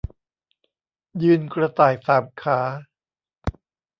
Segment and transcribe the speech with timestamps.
[1.23, 2.59] ยืนกระต่ายสามขา